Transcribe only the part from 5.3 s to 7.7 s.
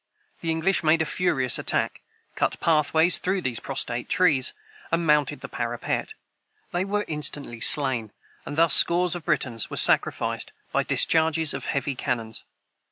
the parapet. They were instantly